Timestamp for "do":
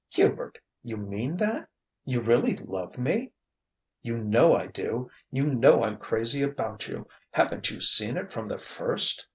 4.65-5.11